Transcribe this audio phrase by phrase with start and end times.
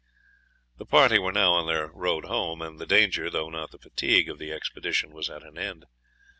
[0.77, 4.29] The party were now on their road home, and the danger, though not the fatigue,
[4.29, 5.85] of the expedition was at an end.